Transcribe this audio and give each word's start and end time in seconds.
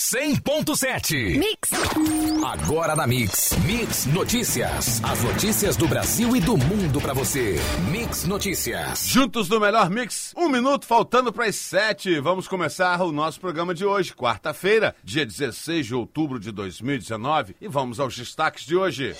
100.7. 0.00 1.38
Mix. 1.38 1.70
Agora 2.42 2.96
na 2.96 3.06
Mix. 3.06 3.52
Mix 3.66 4.06
Notícias. 4.06 5.04
As 5.04 5.22
notícias 5.22 5.76
do 5.76 5.86
Brasil 5.86 6.34
e 6.34 6.40
do 6.40 6.56
mundo 6.56 7.02
pra 7.02 7.12
você. 7.12 7.56
Mix 7.90 8.24
Notícias. 8.24 9.06
Juntos 9.06 9.50
no 9.50 9.60
melhor 9.60 9.90
mix, 9.90 10.32
um 10.34 10.48
minuto 10.48 10.86
faltando 10.86 11.30
para 11.30 11.44
as 11.44 11.56
sete. 11.56 12.18
Vamos 12.18 12.48
começar 12.48 12.98
o 13.02 13.12
nosso 13.12 13.38
programa 13.38 13.74
de 13.74 13.84
hoje, 13.84 14.14
quarta-feira, 14.14 14.96
dia 15.04 15.26
16 15.26 15.84
de 15.84 15.94
outubro 15.94 16.40
de 16.40 16.50
2019. 16.50 17.54
E 17.60 17.68
vamos 17.68 18.00
aos 18.00 18.16
destaques 18.16 18.64
de 18.64 18.74
hoje. 18.74 19.14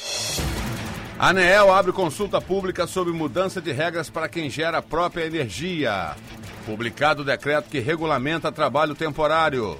A 1.18 1.28
ANEEL 1.28 1.74
abre 1.74 1.92
consulta 1.92 2.40
pública 2.40 2.86
sobre 2.86 3.12
mudança 3.12 3.60
de 3.60 3.70
regras 3.70 4.08
para 4.08 4.30
quem 4.30 4.48
gera 4.48 4.78
a 4.78 4.82
própria 4.82 5.26
energia. 5.26 6.16
Publicado 6.64 7.20
o 7.20 7.24
decreto 7.24 7.68
que 7.68 7.80
regulamenta 7.80 8.50
trabalho 8.50 8.94
temporário. 8.94 9.78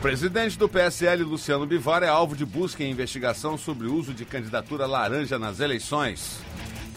Presidente 0.00 0.58
do 0.58 0.68
PSL, 0.68 1.22
Luciano 1.22 1.66
Bivar, 1.66 2.02
é 2.02 2.08
alvo 2.08 2.36
de 2.36 2.44
busca 2.44 2.84
e 2.84 2.90
investigação 2.90 3.56
sobre 3.56 3.86
o 3.86 3.94
uso 3.94 4.12
de 4.12 4.24
candidatura 4.24 4.86
laranja 4.86 5.38
nas 5.38 5.60
eleições. 5.60 6.40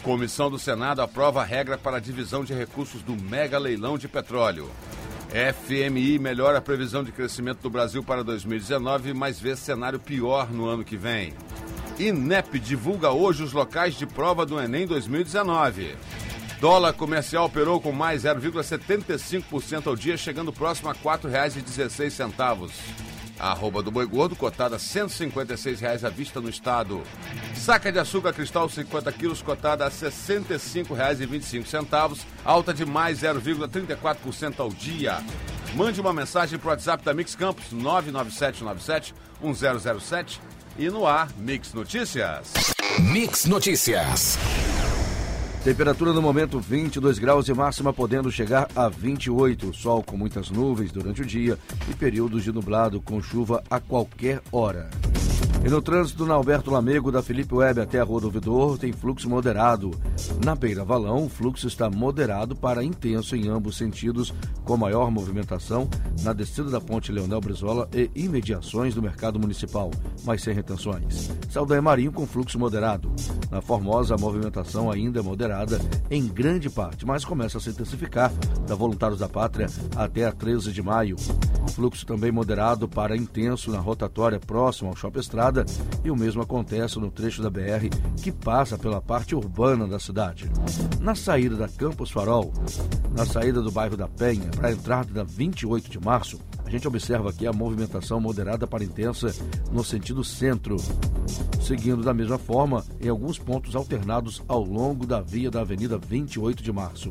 Comissão 0.02 0.50
do 0.50 0.58
Senado 0.58 1.00
aprova 1.00 1.40
a 1.40 1.44
regra 1.44 1.76
para 1.76 1.96
a 1.96 2.00
divisão 2.00 2.44
de 2.44 2.52
recursos 2.52 3.02
do 3.02 3.16
mega 3.16 3.58
leilão 3.58 3.96
de 3.98 4.08
petróleo. 4.08 4.70
FMI 5.30 6.18
melhora 6.18 6.58
a 6.58 6.62
previsão 6.62 7.04
de 7.04 7.12
crescimento 7.12 7.60
do 7.60 7.70
Brasil 7.70 8.02
para 8.02 8.24
2019, 8.24 9.12
mas 9.12 9.38
vê 9.38 9.54
cenário 9.54 9.98
pior 9.98 10.50
no 10.50 10.66
ano 10.66 10.84
que 10.84 10.96
vem. 10.96 11.34
INEP 11.98 12.58
divulga 12.58 13.10
hoje 13.10 13.42
os 13.42 13.52
locais 13.52 13.94
de 13.94 14.06
prova 14.06 14.46
do 14.46 14.60
Enem 14.60 14.86
2019. 14.86 15.96
Dólar 16.60 16.92
comercial 16.92 17.44
operou 17.44 17.80
com 17.80 17.92
mais 17.92 18.24
0,75% 18.24 19.86
ao 19.86 19.94
dia, 19.94 20.16
chegando 20.16 20.52
próximo 20.52 20.90
a 20.90 20.92
R$ 20.92 20.98
4,16. 20.98 22.72
A 23.38 23.52
arroba 23.52 23.80
do 23.80 23.92
boi 23.92 24.04
gordo, 24.04 24.34
cotada 24.34 24.76
R$ 24.76 24.82
156,00 24.82 26.02
à 26.02 26.08
vista 26.08 26.40
no 26.40 26.48
estado. 26.48 27.00
Saca 27.54 27.92
de 27.92 28.00
açúcar 28.00 28.32
cristal 28.32 28.68
50 28.68 29.12
quilos, 29.12 29.40
cotada 29.40 29.84
a 29.84 29.88
R$ 29.88 29.94
65,25, 29.94 32.18
alta 32.44 32.74
de 32.74 32.84
mais 32.84 33.20
0,34% 33.20 34.58
ao 34.58 34.70
dia. 34.70 35.22
Mande 35.76 36.00
uma 36.00 36.12
mensagem 36.12 36.58
para 36.58 36.66
o 36.66 36.70
WhatsApp 36.70 37.04
da 37.04 37.14
Mix 37.14 37.36
Campos 37.36 37.70
99797 37.70 39.14
1007 39.40 40.40
e 40.76 40.90
no 40.90 41.06
ar 41.06 41.28
Mix 41.38 41.72
Notícias. 41.72 42.50
Mix 42.98 43.44
Notícias. 43.44 44.36
Temperatura 45.68 46.14
no 46.14 46.22
momento 46.22 46.58
22 46.58 47.18
graus 47.18 47.46
e 47.46 47.52
máxima 47.52 47.92
podendo 47.92 48.32
chegar 48.32 48.70
a 48.74 48.88
28. 48.88 49.74
Sol 49.74 50.02
com 50.02 50.16
muitas 50.16 50.48
nuvens 50.48 50.90
durante 50.90 51.20
o 51.20 51.26
dia 51.26 51.58
e 51.90 51.94
períodos 51.94 52.42
de 52.42 52.50
nublado 52.50 53.02
com 53.02 53.20
chuva 53.20 53.62
a 53.68 53.78
qualquer 53.78 54.40
hora. 54.50 54.88
E 55.64 55.68
no 55.68 55.82
trânsito 55.82 56.24
na 56.24 56.34
Alberto 56.34 56.70
Lamego, 56.70 57.10
da 57.10 57.22
Felipe 57.22 57.52
Web 57.52 57.80
até 57.80 58.00
a 58.00 58.04
Rua 58.04 58.20
do 58.20 58.26
Ouvidor, 58.26 58.78
tem 58.78 58.92
fluxo 58.92 59.28
moderado. 59.28 59.90
Na 60.44 60.54
Beira 60.54 60.84
Valão, 60.84 61.26
o 61.26 61.28
fluxo 61.28 61.66
está 61.66 61.90
moderado 61.90 62.54
para 62.54 62.84
intenso 62.84 63.34
em 63.34 63.48
ambos 63.48 63.76
sentidos, 63.76 64.32
com 64.64 64.76
maior 64.76 65.10
movimentação 65.10 65.88
na 66.22 66.32
descida 66.32 66.70
da 66.70 66.80
Ponte 66.80 67.10
Leonel 67.10 67.40
Brizola 67.40 67.88
e 67.92 68.08
imediações 68.14 68.94
do 68.94 69.02
Mercado 69.02 69.38
Municipal, 69.38 69.90
mas 70.24 70.42
sem 70.42 70.54
retenções. 70.54 71.30
Saldanha 71.50 71.82
Marinho 71.82 72.12
com 72.12 72.26
fluxo 72.26 72.58
moderado. 72.58 73.10
Na 73.50 73.60
Formosa, 73.60 74.14
a 74.14 74.18
movimentação 74.18 74.90
ainda 74.90 75.18
é 75.18 75.22
moderada 75.22 75.80
em 76.10 76.26
grande 76.26 76.70
parte, 76.70 77.04
mas 77.04 77.24
começa 77.24 77.58
a 77.58 77.60
se 77.60 77.70
intensificar 77.70 78.32
da 78.66 78.74
Voluntários 78.74 79.18
da 79.18 79.28
Pátria 79.28 79.66
até 79.96 80.24
a 80.24 80.32
13 80.32 80.72
de 80.72 80.82
maio. 80.82 81.16
Fluxo 81.74 82.06
também 82.06 82.32
moderado 82.32 82.88
para 82.88 83.16
intenso 83.16 83.70
na 83.70 83.78
rotatória 83.78 84.40
próximo 84.40 84.90
ao 84.90 84.96
Shopping 84.96 85.20
Estrada 85.20 85.47
e 86.04 86.10
o 86.10 86.16
mesmo 86.16 86.42
acontece 86.42 86.98
no 86.98 87.10
trecho 87.10 87.42
da 87.42 87.50
BR 87.50 87.88
que 88.22 88.30
passa 88.30 88.78
pela 88.78 89.00
parte 89.00 89.34
urbana 89.34 89.86
da 89.86 89.98
cidade. 89.98 90.50
Na 91.00 91.14
saída 91.14 91.56
da 91.56 91.68
Campos 91.68 92.10
Farol, 92.10 92.52
na 93.16 93.24
saída 93.24 93.62
do 93.62 93.70
bairro 93.70 93.96
da 93.96 94.08
Penha 94.08 94.50
para 94.56 94.68
a 94.68 94.72
entrada 94.72 95.12
da 95.12 95.24
28 95.24 95.90
de 95.90 96.00
março, 96.00 96.38
a 96.68 96.70
gente 96.70 96.86
observa 96.86 97.30
aqui 97.30 97.46
a 97.46 97.52
movimentação 97.52 98.20
moderada 98.20 98.66
para 98.66 98.84
intensa 98.84 99.34
no 99.72 99.82
sentido 99.82 100.22
centro, 100.22 100.76
seguindo 101.62 102.02
da 102.02 102.12
mesma 102.12 102.36
forma 102.36 102.84
em 103.00 103.08
alguns 103.08 103.38
pontos 103.38 103.74
alternados 103.74 104.42
ao 104.46 104.62
longo 104.62 105.06
da 105.06 105.18
via 105.18 105.50
da 105.50 105.62
Avenida 105.62 105.96
28 105.96 106.62
de 106.62 106.70
Março. 106.70 107.10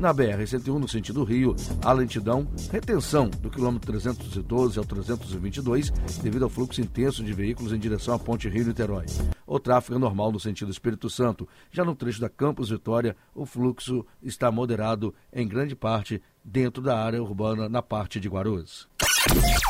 Na 0.00 0.12
BR-101, 0.12 0.78
no 0.78 0.88
sentido 0.88 1.22
Rio, 1.22 1.54
a 1.80 1.92
lentidão, 1.92 2.48
retenção 2.72 3.30
do 3.30 3.48
quilômetro 3.48 3.86
312 3.86 4.80
ao 4.80 4.84
322, 4.84 5.90
devido 6.20 6.42
ao 6.42 6.50
fluxo 6.50 6.80
intenso 6.80 7.22
de 7.22 7.32
veículos 7.32 7.72
em 7.72 7.78
direção 7.78 8.14
à 8.14 8.18
Ponte 8.18 8.48
Rio-Niterói. 8.48 9.06
O 9.46 9.60
tráfego 9.60 9.94
é 9.94 9.98
normal 10.00 10.32
no 10.32 10.40
sentido 10.40 10.72
Espírito 10.72 11.08
Santo. 11.08 11.48
Já 11.70 11.84
no 11.84 11.94
trecho 11.94 12.20
da 12.20 12.28
Campos 12.28 12.70
Vitória, 12.70 13.16
o 13.32 13.46
fluxo 13.46 14.04
está 14.20 14.50
moderado 14.50 15.14
em 15.32 15.46
grande 15.46 15.76
parte 15.76 16.20
dentro 16.44 16.82
da 16.82 16.98
área 16.98 17.22
urbana 17.22 17.68
na 17.68 17.82
parte 17.82 18.18
de 18.18 18.28
Guarulhos. 18.28 18.87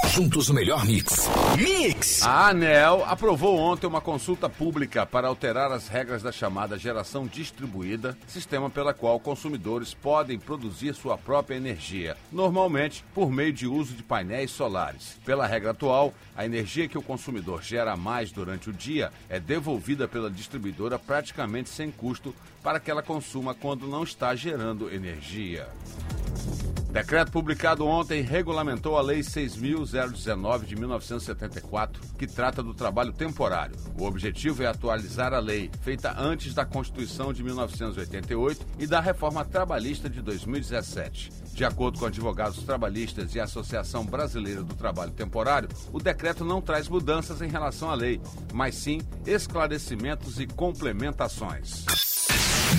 Juntos 0.08 0.48
o 0.48 0.54
melhor 0.54 0.84
mix. 0.84 1.28
Mix! 1.56 2.22
A 2.22 2.48
ANEL 2.48 3.04
aprovou 3.06 3.56
ontem 3.56 3.86
uma 3.86 4.00
consulta 4.00 4.48
pública 4.48 5.06
para 5.06 5.28
alterar 5.28 5.72
as 5.72 5.88
regras 5.88 6.22
da 6.22 6.32
chamada 6.32 6.76
geração 6.76 7.26
distribuída, 7.26 8.18
sistema 8.26 8.68
pela 8.68 8.92
qual 8.92 9.18
consumidores 9.18 9.94
podem 9.94 10.38
produzir 10.38 10.94
sua 10.94 11.16
própria 11.16 11.56
energia, 11.56 12.16
normalmente 12.32 13.04
por 13.14 13.30
meio 13.30 13.52
de 13.52 13.66
uso 13.66 13.94
de 13.94 14.02
painéis 14.02 14.50
solares. 14.50 15.18
Pela 15.24 15.46
regra 15.46 15.70
atual, 15.70 16.12
a 16.36 16.44
energia 16.44 16.88
que 16.88 16.98
o 16.98 17.02
consumidor 17.02 17.62
gera 17.62 17.96
mais 17.96 18.32
durante 18.32 18.68
o 18.68 18.72
dia 18.72 19.12
é 19.30 19.38
devolvida 19.40 20.06
pela 20.06 20.30
distribuidora 20.30 20.98
praticamente 20.98 21.70
sem 21.70 21.90
custo 21.90 22.34
para 22.62 22.80
que 22.80 22.90
ela 22.90 23.02
consuma 23.02 23.54
quando 23.54 23.86
não 23.86 24.02
está 24.02 24.34
gerando 24.34 24.92
energia. 24.92 25.68
Decreto 26.90 27.30
publicado 27.30 27.86
ontem 27.86 28.22
regulamentou 28.22 28.96
a 28.96 29.02
Lei 29.02 29.20
6.019 29.20 30.64
de 30.64 30.74
1974, 30.74 32.00
que 32.18 32.26
trata 32.26 32.62
do 32.62 32.72
trabalho 32.72 33.12
temporário. 33.12 33.76
O 33.98 34.04
objetivo 34.04 34.62
é 34.62 34.66
atualizar 34.66 35.34
a 35.34 35.38
lei, 35.38 35.70
feita 35.82 36.14
antes 36.18 36.54
da 36.54 36.64
Constituição 36.64 37.30
de 37.32 37.42
1988 37.42 38.66
e 38.78 38.86
da 38.86 39.00
Reforma 39.00 39.44
Trabalhista 39.44 40.08
de 40.08 40.22
2017. 40.22 41.30
De 41.52 41.64
acordo 41.64 41.98
com 41.98 42.06
advogados 42.06 42.62
trabalhistas 42.62 43.34
e 43.34 43.40
a 43.40 43.44
Associação 43.44 44.06
Brasileira 44.06 44.62
do 44.62 44.74
Trabalho 44.74 45.10
Temporário, 45.10 45.68
o 45.92 46.00
decreto 46.00 46.42
não 46.42 46.62
traz 46.62 46.88
mudanças 46.88 47.42
em 47.42 47.48
relação 47.48 47.90
à 47.90 47.94
lei, 47.94 48.18
mas 48.54 48.74
sim 48.74 49.00
esclarecimentos 49.26 50.40
e 50.40 50.46
complementações. 50.46 51.84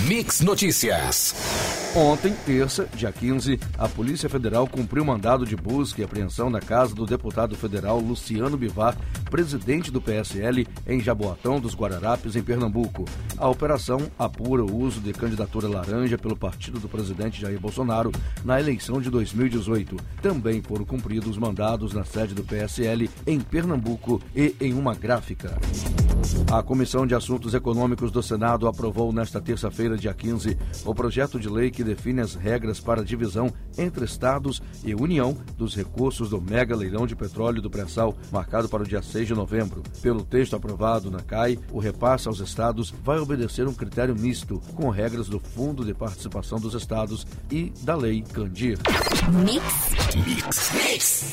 Mix 0.08 0.40
Notícias. 0.40 1.79
Ontem, 1.96 2.32
terça, 2.46 2.88
dia 2.94 3.10
15, 3.10 3.58
a 3.76 3.88
Polícia 3.88 4.28
Federal 4.28 4.64
cumpriu 4.68 5.04
mandado 5.04 5.44
de 5.44 5.56
busca 5.56 6.00
e 6.00 6.04
apreensão 6.04 6.48
na 6.48 6.60
casa 6.60 6.94
do 6.94 7.04
deputado 7.04 7.56
federal 7.56 7.98
Luciano 7.98 8.56
Bivar, 8.56 8.96
presidente 9.28 9.90
do 9.90 10.00
PSL, 10.00 10.68
em 10.86 11.00
Jaboatão 11.00 11.58
dos 11.58 11.74
Guararapes, 11.74 12.36
em 12.36 12.42
Pernambuco. 12.44 13.06
A 13.36 13.48
operação 13.48 14.08
apura 14.16 14.62
o 14.62 14.76
uso 14.76 15.00
de 15.00 15.12
candidatura 15.12 15.66
laranja 15.66 16.16
pelo 16.16 16.36
partido 16.36 16.78
do 16.78 16.88
presidente 16.88 17.40
Jair 17.40 17.58
Bolsonaro 17.58 18.12
na 18.44 18.60
eleição 18.60 19.00
de 19.00 19.10
2018. 19.10 19.96
Também 20.22 20.62
foram 20.62 20.84
cumpridos 20.84 21.36
mandados 21.36 21.92
na 21.92 22.04
sede 22.04 22.34
do 22.34 22.44
PSL 22.44 23.10
em 23.26 23.40
Pernambuco 23.40 24.22
e 24.34 24.54
em 24.60 24.74
uma 24.74 24.94
gráfica. 24.94 25.58
A 26.52 26.62
Comissão 26.62 27.06
de 27.06 27.14
Assuntos 27.14 27.54
Econômicos 27.54 28.12
do 28.12 28.22
Senado 28.22 28.68
aprovou 28.68 29.12
nesta 29.12 29.40
terça-feira, 29.40 29.96
dia 29.96 30.14
15, 30.14 30.56
o 30.84 30.94
projeto 30.94 31.40
de 31.40 31.48
lei 31.48 31.70
que 31.70 31.79
define 31.84 32.20
as 32.20 32.34
regras 32.34 32.80
para 32.80 33.00
a 33.00 33.04
divisão 33.04 33.52
entre 33.76 34.04
estados 34.04 34.62
e 34.84 34.94
União 34.94 35.36
dos 35.56 35.74
recursos 35.74 36.30
do 36.30 36.40
mega 36.40 36.76
leilão 36.76 37.06
de 37.06 37.16
petróleo 37.16 37.62
do 37.62 37.70
pré-sal, 37.70 38.16
marcado 38.32 38.68
para 38.68 38.82
o 38.82 38.86
dia 38.86 39.02
6 39.02 39.28
de 39.28 39.34
novembro. 39.34 39.82
Pelo 40.02 40.24
texto 40.24 40.56
aprovado 40.56 41.10
na 41.10 41.20
CAI, 41.20 41.58
o 41.72 41.78
repasse 41.78 42.28
aos 42.28 42.40
estados 42.40 42.92
vai 43.02 43.18
obedecer 43.18 43.66
um 43.66 43.74
critério 43.74 44.14
misto, 44.14 44.60
com 44.74 44.88
regras 44.88 45.28
do 45.28 45.38
Fundo 45.38 45.84
de 45.84 45.94
Participação 45.94 46.58
dos 46.58 46.74
Estados 46.74 47.26
e 47.50 47.72
da 47.82 47.94
Lei 47.94 48.22
Candir. 48.22 48.78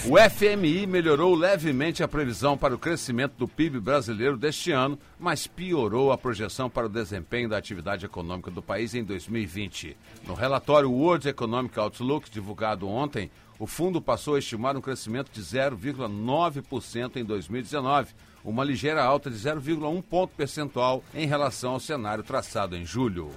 O 0.05 0.29
FMI 0.29 0.85
melhorou 0.85 1.33
levemente 1.35 2.03
a 2.03 2.07
previsão 2.07 2.57
para 2.57 2.75
o 2.75 2.77
crescimento 2.77 3.33
do 3.37 3.47
PIB 3.47 3.79
brasileiro 3.79 4.37
deste 4.37 4.71
ano, 4.71 4.99
mas 5.19 5.47
piorou 5.47 6.11
a 6.11 6.17
projeção 6.17 6.69
para 6.69 6.85
o 6.85 6.89
desempenho 6.89 7.49
da 7.49 7.57
atividade 7.57 8.05
econômica 8.05 8.51
do 8.51 8.61
país 8.61 8.93
em 8.93 9.03
2020. 9.03 9.97
No 10.27 10.33
relatório 10.37 10.91
World 10.91 11.27
Economic 11.27 11.77
Outlook, 11.79 12.29
divulgado 12.29 12.87
ontem, 12.87 13.31
o 13.59 13.65
fundo 13.65 13.99
passou 13.99 14.35
a 14.35 14.39
estimar 14.39 14.77
um 14.77 14.81
crescimento 14.81 15.31
de 15.31 15.41
0,9% 15.41 17.15
em 17.15 17.25
2019, 17.25 18.13
uma 18.43 18.63
ligeira 18.63 19.03
alta 19.03 19.31
de 19.31 19.35
0,1 19.35 20.01
ponto 20.03 20.35
percentual 20.35 21.03
em 21.13 21.25
relação 21.25 21.73
ao 21.73 21.79
cenário 21.79 22.23
traçado 22.23 22.75
em 22.75 22.85
julho. 22.85 23.31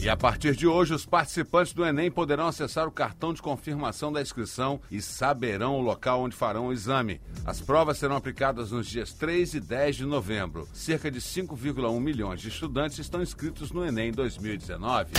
E 0.00 0.08
a 0.08 0.16
partir 0.16 0.54
de 0.54 0.66
hoje, 0.66 0.94
os 0.94 1.04
participantes 1.04 1.72
do 1.72 1.84
Enem 1.84 2.10
poderão 2.10 2.46
acessar 2.46 2.86
o 2.86 2.92
cartão 2.92 3.34
de 3.34 3.42
confirmação 3.42 4.12
da 4.12 4.22
inscrição 4.22 4.80
e 4.90 5.02
saberão 5.02 5.76
o 5.76 5.80
local 5.80 6.22
onde 6.22 6.36
farão 6.36 6.68
o 6.68 6.72
exame. 6.72 7.20
As 7.44 7.60
provas 7.60 7.98
serão 7.98 8.14
aplicadas 8.14 8.70
nos 8.70 8.86
dias 8.86 9.12
3 9.12 9.54
e 9.54 9.60
10 9.60 9.96
de 9.96 10.06
novembro. 10.06 10.68
Cerca 10.72 11.10
de 11.10 11.20
5,1 11.20 12.00
milhões 12.00 12.40
de 12.40 12.48
estudantes 12.48 12.98
estão 12.98 13.22
inscritos 13.22 13.72
no 13.72 13.84
Enem 13.84 14.12
2019. 14.12 15.12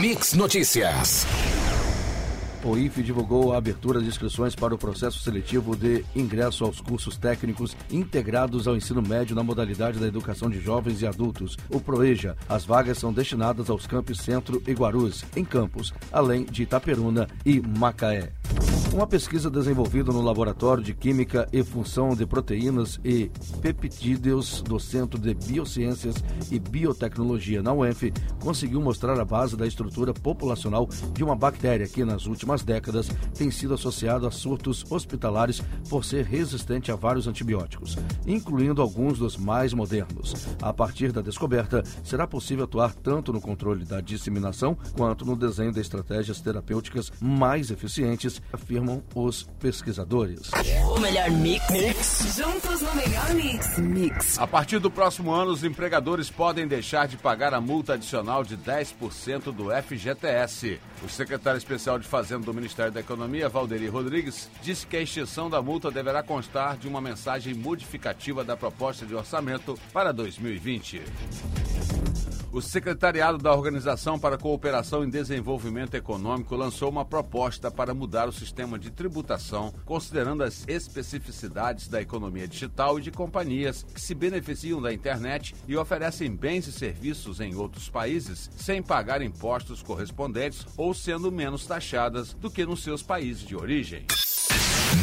Mix 0.00 0.32
Notícias. 0.32 1.24
O 2.66 2.76
IFE 2.76 3.00
divulgou 3.00 3.52
a 3.52 3.58
abertura 3.58 4.00
de 4.00 4.08
inscrições 4.08 4.56
para 4.56 4.74
o 4.74 4.78
processo 4.78 5.20
seletivo 5.20 5.76
de 5.76 6.04
ingresso 6.16 6.64
aos 6.64 6.80
cursos 6.80 7.16
técnicos 7.16 7.76
integrados 7.92 8.66
ao 8.66 8.74
ensino 8.74 9.00
médio 9.00 9.36
na 9.36 9.44
modalidade 9.44 10.00
da 10.00 10.06
educação 10.08 10.50
de 10.50 10.58
jovens 10.58 11.00
e 11.00 11.06
adultos, 11.06 11.56
o 11.70 11.78
PROEJA. 11.78 12.36
As 12.48 12.64
vagas 12.64 12.98
são 12.98 13.12
destinadas 13.12 13.70
aos 13.70 13.86
campos 13.86 14.18
Centro 14.18 14.60
e 14.66 14.72
Guarus, 14.72 15.24
em 15.36 15.44
Campos, 15.44 15.94
além 16.10 16.44
de 16.44 16.64
Itaperuna 16.64 17.28
e 17.44 17.60
Macaé. 17.60 18.32
Uma 18.92 19.06
pesquisa 19.06 19.50
desenvolvida 19.50 20.10
no 20.10 20.22
Laboratório 20.22 20.82
de 20.82 20.94
Química 20.94 21.46
e 21.52 21.62
Função 21.62 22.14
de 22.14 22.24
Proteínas 22.24 22.98
e 23.04 23.30
Peptídeos 23.60 24.62
do 24.62 24.78
Centro 24.80 25.18
de 25.18 25.34
Biociências 25.34 26.16
e 26.50 26.58
Biotecnologia 26.58 27.62
na 27.62 27.74
UENF 27.74 28.12
conseguiu 28.40 28.80
mostrar 28.80 29.20
a 29.20 29.24
base 29.24 29.56
da 29.56 29.66
estrutura 29.66 30.14
populacional 30.14 30.88
de 31.12 31.22
uma 31.22 31.36
bactéria 31.36 31.86
que, 31.86 32.04
nas 32.04 32.26
últimas 32.26 32.62
décadas, 32.62 33.08
tem 33.36 33.50
sido 33.50 33.74
associada 33.74 34.28
a 34.28 34.30
surtos 34.30 34.84
hospitalares 34.90 35.60
por 35.90 36.04
ser 36.04 36.24
resistente 36.24 36.90
a 36.90 36.96
vários 36.96 37.26
antibióticos, 37.26 37.98
incluindo 38.26 38.80
alguns 38.80 39.18
dos 39.18 39.36
mais 39.36 39.74
modernos. 39.74 40.34
A 40.62 40.72
partir 40.72 41.12
da 41.12 41.20
descoberta, 41.20 41.82
será 42.02 42.26
possível 42.26 42.64
atuar 42.64 42.94
tanto 42.94 43.32
no 43.32 43.40
controle 43.40 43.84
da 43.84 44.00
disseminação 44.00 44.76
quanto 44.96 45.26
no 45.26 45.36
desenho 45.36 45.72
de 45.72 45.80
estratégias 45.80 46.40
terapêuticas 46.40 47.12
mais 47.20 47.70
eficientes, 47.70 48.40
afirmam 48.86 49.02
os 49.14 49.42
pesquisadores. 49.58 50.50
O 50.94 51.00
melhor 51.00 51.30
mix. 51.30 51.70
mix. 51.70 52.36
Juntos 52.36 52.80
no 52.80 52.94
melhor 52.94 53.34
mix. 53.34 53.78
Mix. 53.78 54.38
A 54.38 54.46
partir 54.46 54.78
do 54.78 54.90
próximo 54.90 55.32
ano, 55.32 55.50
os 55.50 55.64
empregadores 55.64 56.30
podem 56.30 56.66
deixar 56.66 57.08
de 57.08 57.16
pagar 57.16 57.52
a 57.52 57.60
multa 57.60 57.94
adicional 57.94 58.44
de 58.44 58.56
10% 58.56 59.52
do 59.52 59.70
FGTS. 59.70 60.80
O 61.02 61.08
secretário 61.08 61.58
especial 61.58 61.98
de 61.98 62.06
Fazenda 62.06 62.46
do 62.46 62.54
Ministério 62.54 62.92
da 62.92 63.00
Economia, 63.00 63.48
Valderi 63.48 63.88
Rodrigues, 63.88 64.48
disse 64.62 64.86
que 64.86 64.96
a 64.96 65.02
extinção 65.02 65.50
da 65.50 65.60
multa 65.60 65.90
deverá 65.90 66.22
constar 66.22 66.76
de 66.76 66.86
uma 66.86 67.00
mensagem 67.00 67.54
modificativa 67.54 68.44
da 68.44 68.56
proposta 68.56 69.04
de 69.04 69.14
orçamento 69.14 69.78
para 69.92 70.12
2020. 70.12 71.02
O 72.52 72.62
Secretariado 72.62 73.38
da 73.38 73.52
Organização 73.52 74.18
para 74.18 74.36
a 74.36 74.38
Cooperação 74.38 75.04
e 75.04 75.10
Desenvolvimento 75.10 75.94
Econômico 75.94 76.54
lançou 76.54 76.88
uma 76.88 77.04
proposta 77.04 77.70
para 77.70 77.92
mudar 77.92 78.28
o 78.28 78.32
sistema 78.32 78.78
de 78.78 78.90
tributação, 78.90 79.74
considerando 79.84 80.42
as 80.42 80.66
especificidades 80.68 81.88
da 81.88 82.00
economia 82.00 82.46
digital 82.46 82.98
e 82.98 83.02
de 83.02 83.10
companhias 83.10 83.82
que 83.82 84.00
se 84.00 84.14
beneficiam 84.14 84.80
da 84.80 84.92
internet 84.92 85.54
e 85.66 85.76
oferecem 85.76 86.34
bens 86.34 86.66
e 86.66 86.72
serviços 86.72 87.40
em 87.40 87.54
outros 87.56 87.88
países 87.88 88.50
sem 88.56 88.82
pagar 88.82 89.20
impostos 89.20 89.82
correspondentes 89.82 90.66
ou 90.76 90.94
sendo 90.94 91.32
menos 91.32 91.66
taxadas 91.66 92.32
do 92.32 92.50
que 92.50 92.64
nos 92.64 92.82
seus 92.82 93.02
países 93.02 93.42
de 93.42 93.56
origem. 93.56 94.06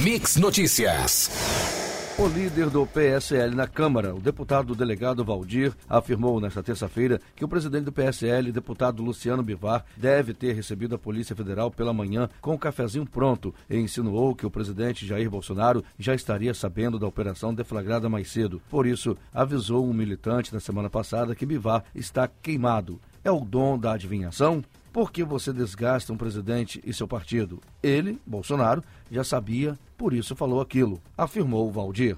Mix 0.02 0.38
Notícias. 0.38 1.83
O 2.16 2.28
líder 2.28 2.70
do 2.70 2.86
PSL 2.86 3.56
na 3.56 3.68
Câmara, 3.68 4.14
o 4.14 4.20
deputado 4.20 4.76
delegado 4.76 5.26
Valdir, 5.26 5.74
afirmou 5.90 6.40
nesta 6.40 6.62
terça-feira 6.62 7.20
que 7.36 7.44
o 7.44 7.48
presidente 7.48 7.86
do 7.86 7.92
PSL, 7.92 8.52
deputado 8.52 9.02
Luciano 9.02 9.42
Bivar, 9.42 9.84
deve 9.98 10.32
ter 10.32 10.54
recebido 10.54 10.94
a 10.94 11.00
Polícia 11.00 11.36
Federal 11.36 11.72
pela 11.72 11.92
manhã 11.92 12.30
com 12.40 12.54
um 12.54 12.58
cafezinho 12.58 13.08
pronto 13.08 13.54
e 13.68 13.80
insinuou 13.80 14.36
que 14.36 14.46
o 14.46 14.52
presidente 14.52 15.08
Jair 15.08 15.28
Bolsonaro 15.28 15.84
já 15.98 16.14
estaria 16.14 16.54
sabendo 16.54 17.00
da 17.00 17.08
operação 17.08 17.52
deflagrada 17.52 18.08
mais 18.08 18.32
cedo. 18.32 18.62
Por 18.70 18.86
isso, 18.86 19.18
avisou 19.34 19.84
um 19.84 19.94
militante 19.94 20.54
na 20.54 20.60
semana 20.60 20.92
passada 20.92 21.34
que 21.34 21.48
Bivar 21.48 21.84
está 21.96 22.28
queimado. 22.28 23.02
É 23.24 23.32
o 23.32 23.40
dom 23.40 23.78
da 23.78 23.94
adivinhação? 23.94 24.64
Por 24.94 25.12
que 25.12 25.24
você 25.24 25.52
desgasta 25.52 26.14
um 26.14 26.18
presidente 26.18 26.80
e 26.86 26.94
seu 26.94 27.08
partido? 27.08 27.60
Ele, 27.82 28.22
Bolsonaro, 28.28 28.84
já 29.12 29.24
sabia, 29.24 29.76
por 29.98 30.14
isso 30.14 30.36
falou 30.36 30.62
aquilo, 30.62 31.02
afirmou 31.18 31.72
Valdir. 31.72 32.16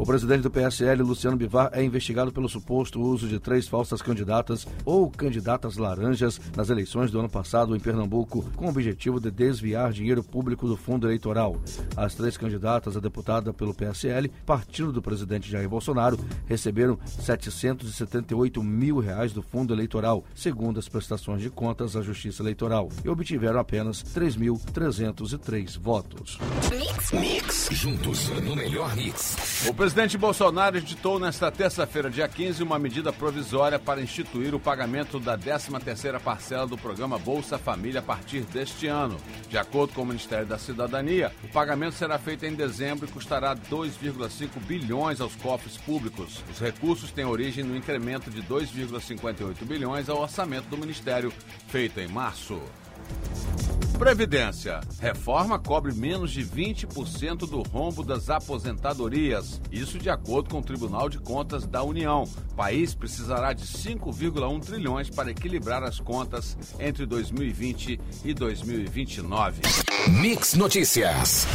O 0.00 0.06
presidente 0.06 0.40
do 0.40 0.50
PSL, 0.50 1.02
Luciano 1.02 1.36
Bivar, 1.36 1.68
é 1.74 1.84
investigado 1.84 2.32
pelo 2.32 2.48
suposto 2.48 2.98
uso 2.98 3.28
de 3.28 3.38
três 3.38 3.68
falsas 3.68 4.00
candidatas 4.00 4.66
ou 4.82 5.10
candidatas 5.10 5.76
laranjas 5.76 6.40
nas 6.56 6.70
eleições 6.70 7.10
do 7.10 7.18
ano 7.18 7.28
passado 7.28 7.76
em 7.76 7.78
Pernambuco, 7.78 8.42
com 8.56 8.64
o 8.64 8.70
objetivo 8.70 9.20
de 9.20 9.30
desviar 9.30 9.92
dinheiro 9.92 10.24
público 10.24 10.66
do 10.66 10.74
fundo 10.74 11.06
eleitoral. 11.06 11.60
As 11.94 12.14
três 12.14 12.38
candidatas 12.38 12.96
a 12.96 13.00
deputada 13.00 13.52
pelo 13.52 13.74
PSL, 13.74 14.30
partido 14.46 14.90
do 14.90 15.02
presidente 15.02 15.50
Jair 15.50 15.68
Bolsonaro, 15.68 16.18
receberam 16.46 16.98
778 17.04 18.62
mil 18.62 19.00
reais 19.00 19.34
do 19.34 19.42
fundo 19.42 19.74
eleitoral, 19.74 20.24
segundo 20.34 20.78
as 20.78 20.88
prestações 20.88 21.42
de 21.42 21.50
contas 21.50 21.94
à 21.94 22.00
Justiça 22.00 22.42
Eleitoral, 22.42 22.88
e 23.04 23.08
obtiveram 23.10 23.60
apenas 23.60 24.02
3.303 24.02 25.78
votos. 25.78 26.38
Mix, 26.70 27.12
mix, 27.12 27.68
juntos 27.72 28.30
no 28.30 28.56
melhor 28.56 28.96
mix. 28.96 29.68
O 29.68 29.74
presidente 29.92 30.16
Bolsonaro 30.16 30.76
editou 30.76 31.18
nesta 31.18 31.50
terça-feira, 31.50 32.08
dia 32.08 32.28
15, 32.28 32.62
uma 32.62 32.78
medida 32.78 33.12
provisória 33.12 33.76
para 33.76 34.00
instituir 34.00 34.54
o 34.54 34.60
pagamento 34.60 35.18
da 35.18 35.36
13ª 35.36 36.20
parcela 36.20 36.64
do 36.64 36.78
programa 36.78 37.18
Bolsa 37.18 37.58
Família 37.58 37.98
a 37.98 38.02
partir 38.02 38.42
deste 38.42 38.86
ano. 38.86 39.16
De 39.48 39.58
acordo 39.58 39.92
com 39.92 40.02
o 40.02 40.06
Ministério 40.06 40.46
da 40.46 40.58
Cidadania, 40.58 41.32
o 41.42 41.48
pagamento 41.48 41.96
será 41.96 42.20
feito 42.20 42.46
em 42.46 42.54
dezembro 42.54 43.08
e 43.08 43.10
custará 43.10 43.56
2,5 43.56 44.60
bilhões 44.60 45.20
aos 45.20 45.34
cofres 45.34 45.76
públicos. 45.76 46.40
Os 46.52 46.60
recursos 46.60 47.10
têm 47.10 47.24
origem 47.24 47.64
no 47.64 47.76
incremento 47.76 48.30
de 48.30 48.44
2,58 48.44 49.64
bilhões 49.64 50.08
ao 50.08 50.20
orçamento 50.20 50.68
do 50.68 50.78
Ministério, 50.78 51.32
feito 51.66 51.98
em 51.98 52.06
março. 52.06 52.62
Previdência. 54.00 54.80
Reforma 54.98 55.58
cobre 55.58 55.92
menos 55.92 56.30
de 56.30 56.42
20% 56.42 57.40
do 57.40 57.60
rombo 57.60 58.02
das 58.02 58.30
aposentadorias. 58.30 59.60
Isso 59.70 59.98
de 59.98 60.08
acordo 60.08 60.48
com 60.48 60.60
o 60.60 60.62
Tribunal 60.62 61.10
de 61.10 61.18
Contas 61.18 61.66
da 61.66 61.82
União. 61.82 62.22
O 62.50 62.54
país 62.54 62.94
precisará 62.94 63.52
de 63.52 63.66
5,1 63.66 64.64
trilhões 64.64 65.10
para 65.10 65.30
equilibrar 65.30 65.82
as 65.82 66.00
contas 66.00 66.56
entre 66.78 67.04
2020 67.04 68.00
e 68.24 68.32
2029. 68.32 69.60
Mix 70.08 70.54
Notícias. 70.54 71.46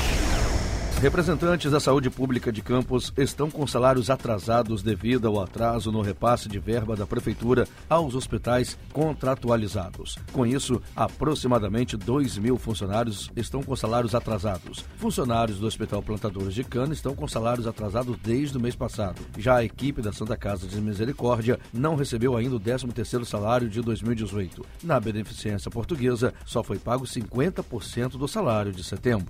Representantes 1.01 1.69
da 1.69 1.79
saúde 1.79 2.09
pública 2.09 2.51
de 2.53 2.61
Campos 2.61 3.13
estão 3.17 3.51
com 3.51 3.67
salários 3.67 4.09
atrasados 4.09 4.81
devido 4.81 5.27
ao 5.27 5.41
atraso 5.41 5.91
no 5.91 6.01
repasse 6.01 6.47
de 6.47 6.57
verba 6.57 6.95
da 6.95 7.05
Prefeitura 7.05 7.67
aos 7.89 8.15
hospitais 8.15 8.77
contratualizados. 8.93 10.17
Com 10.31 10.45
isso, 10.45 10.81
aproximadamente 10.95 11.97
2 11.97 12.37
mil 12.37 12.57
funcionários 12.57 13.29
estão 13.35 13.61
com 13.61 13.75
salários 13.75 14.15
atrasados. 14.15 14.85
Funcionários 14.97 15.59
do 15.59 15.67
Hospital 15.67 16.01
Plantadores 16.01 16.55
de 16.55 16.63
Cana 16.63 16.93
estão 16.93 17.13
com 17.13 17.27
salários 17.27 17.67
atrasados 17.67 18.17
desde 18.23 18.57
o 18.57 18.61
mês 18.61 18.75
passado. 18.75 19.21
Já 19.37 19.57
a 19.57 19.65
equipe 19.65 20.01
da 20.01 20.13
Santa 20.13 20.37
Casa 20.37 20.65
de 20.65 20.79
Misericórdia 20.79 21.59
não 21.73 21.95
recebeu 21.95 22.37
ainda 22.37 22.55
o 22.55 22.59
13º 22.59 23.25
salário 23.25 23.69
de 23.69 23.81
2018. 23.81 24.65
Na 24.81 24.99
Beneficência 24.99 25.69
Portuguesa, 25.69 26.33
só 26.45 26.63
foi 26.63 26.79
pago 26.79 27.03
50% 27.03 28.11
do 28.17 28.27
salário 28.29 28.71
de 28.71 28.83
setembro. 28.83 29.27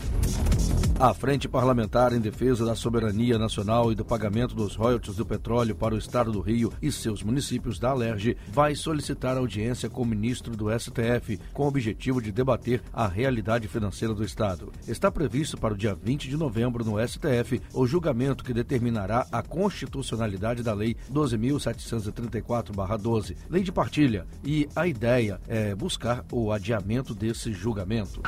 A 0.98 1.14
Frente 1.14 1.50
Parlamentar 1.50 2.14
em 2.14 2.22
Defesa 2.22 2.66
da 2.66 2.74
Soberania 2.74 3.38
Nacional 3.38 3.92
e 3.92 3.96
do 3.96 4.06
Pagamento 4.06 4.56
dos 4.56 4.78
Royalties 4.78 5.18
do 5.18 5.26
Petróleo 5.26 5.76
para 5.76 5.94
o 5.94 5.98
Estado 5.98 6.32
do 6.32 6.40
Rio 6.40 6.72
e 6.82 6.90
seus 6.90 7.22
municípios 7.22 7.78
da 7.78 7.90
Alerj 7.90 8.38
vai 8.48 8.76
solicitar 8.76 9.36
audiência 9.36 9.90
com 9.90 10.04
o 10.04 10.06
ministro 10.06 10.56
do 10.56 10.68
STF 10.80 11.38
com 11.52 11.64
o 11.64 11.68
objetivo 11.68 12.22
de 12.22 12.32
debater 12.32 12.82
a 12.94 13.10
realidade 13.10 13.68
financeira 13.68 14.14
do 14.14 14.24
Estado. 14.24 14.72
Está 14.88 15.12
previsto 15.12 15.58
para 15.58 15.74
o 15.74 15.78
dia 15.78 15.94
20 15.94 16.30
de 16.30 16.38
novembro 16.38 16.86
no 16.86 16.96
STF 17.06 17.62
o 17.74 17.86
julgamento 17.86 18.42
que 18.42 18.54
determinará 18.54 19.28
a 19.30 19.44
constitucionalidade 19.44 20.64
da 20.64 20.74
Lei 20.74 20.96
12.734-12, 21.12 23.36
Lei 23.50 23.64
de 23.64 23.72
Partilha, 23.74 24.26
e 24.46 24.70
a 24.74 24.88
ideia 24.88 25.42
é 25.46 25.76
buscar 25.76 26.24
o 26.32 26.54
adiamento 26.54 27.14
desse 27.14 27.52
julgamento. 27.52 28.22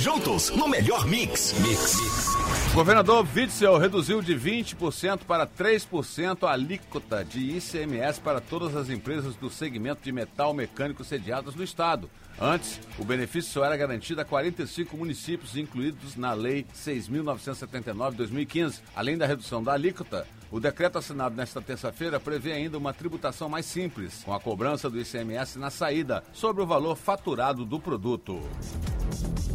Juntos 0.00 0.48
no 0.56 0.66
melhor 0.66 1.06
mix. 1.06 1.52
Mix. 1.60 2.34
O 2.72 2.74
governador 2.74 3.26
Witzel 3.36 3.76
reduziu 3.76 4.22
de 4.22 4.34
20% 4.34 5.24
para 5.26 5.46
3% 5.46 6.48
a 6.48 6.52
alíquota 6.52 7.22
de 7.22 7.58
ICMS 7.58 8.18
para 8.18 8.40
todas 8.40 8.74
as 8.74 8.88
empresas 8.88 9.36
do 9.36 9.50
segmento 9.50 10.02
de 10.02 10.10
metal 10.10 10.54
mecânico 10.54 11.04
sediadas 11.04 11.54
no 11.54 11.62
estado. 11.62 12.08
Antes, 12.40 12.80
o 12.98 13.04
benefício 13.04 13.52
só 13.52 13.62
era 13.62 13.76
garantido 13.76 14.22
a 14.22 14.24
45 14.24 14.96
municípios 14.96 15.54
incluídos 15.54 16.16
na 16.16 16.32
Lei 16.32 16.64
6.979 16.74 18.12
de 18.12 18.16
2015. 18.16 18.80
Além 18.96 19.18
da 19.18 19.26
redução 19.26 19.62
da 19.62 19.74
alíquota, 19.74 20.26
O 20.52 20.58
decreto 20.58 20.98
assinado 20.98 21.36
nesta 21.36 21.62
terça-feira 21.62 22.18
prevê 22.18 22.50
ainda 22.52 22.76
uma 22.76 22.92
tributação 22.92 23.48
mais 23.48 23.64
simples, 23.66 24.24
com 24.24 24.34
a 24.34 24.40
cobrança 24.40 24.90
do 24.90 25.00
ICMS 25.00 25.60
na 25.60 25.70
saída, 25.70 26.24
sobre 26.32 26.60
o 26.60 26.66
valor 26.66 26.96
faturado 26.96 27.64
do 27.64 27.78
produto. 27.78 28.40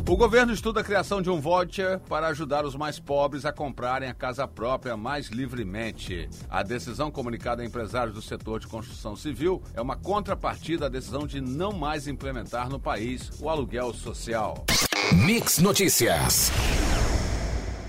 O 0.08 0.16
governo 0.16 0.54
estuda 0.54 0.82
a 0.82 0.84
criação 0.84 1.20
de 1.20 1.32
um 1.32 1.42
voucher 1.42 2.00
para 2.02 2.28
ajudar 2.28 2.64
os 2.64 2.76
mais 2.76 3.00
pobres 3.00 3.44
a 3.44 3.52
comprarem 3.52 4.08
a 4.08 4.14
casa 4.14 4.48
própria 4.48 4.96
mais 4.96 5.30
livremente. 5.30 6.30
A 6.48 6.62
decisão 6.62 7.10
comunicada 7.10 7.64
a 7.64 7.66
empresários 7.66 8.14
do 8.14 8.22
setor 8.22 8.60
de 8.60 8.68
construção 8.68 9.16
civil 9.16 9.64
é 9.74 9.82
uma 9.82 9.96
contrapartida 9.96 10.86
à 10.86 10.90
decisão 10.90 11.26
de 11.26 11.42
não 11.42 11.72
mais 11.72 12.08
implementar 12.08 12.70
no 12.70 12.80
país 12.80 13.32
o 13.42 13.50
aluguel 13.50 13.96
social. 13.96 14.64
Mix 15.12 15.58
Notícias. 15.58 16.52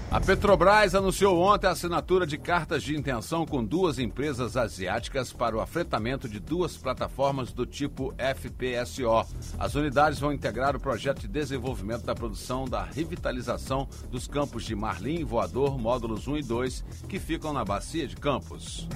A 0.08 0.20
Petrobras 0.20 0.94
anunciou 0.94 1.40
ontem 1.40 1.66
a 1.66 1.70
assinatura 1.70 2.26
de 2.26 2.38
cartas 2.38 2.84
de 2.84 2.96
intenção 2.96 3.44
com 3.44 3.62
duas 3.62 3.98
empresas 3.98 4.56
asiáticas 4.56 5.32
para 5.32 5.56
o 5.56 5.60
afretamento 5.60 6.28
de 6.28 6.38
duas 6.38 6.76
plataformas 6.76 7.52
do 7.52 7.66
tipo 7.66 8.14
FPSO. 8.16 9.26
As 9.58 9.75
unidades 9.75 10.20
vão 10.20 10.32
integrar 10.32 10.76
o 10.76 10.80
projeto 10.80 11.22
de 11.22 11.28
desenvolvimento 11.28 12.04
da 12.04 12.14
produção 12.14 12.66
da 12.66 12.84
revitalização 12.84 13.88
dos 14.08 14.28
campos 14.28 14.64
de 14.64 14.76
Marlim 14.76 15.25
Voador 15.25 15.76
módulos 15.76 16.28
1 16.28 16.36
e 16.38 16.42
2, 16.42 16.84
que 17.08 17.18
ficam 17.18 17.52
na 17.52 17.64
bacia 17.64 18.06
de 18.06 18.16
Campos. 18.16 18.88